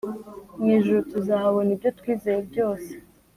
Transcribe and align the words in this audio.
Mw' 0.59 0.71
ijuru 0.77 0.99
tuzahabona 1.11 1.69
ibyo 1.75 1.89
twizeye 1.99 2.39
byose. 2.49 2.91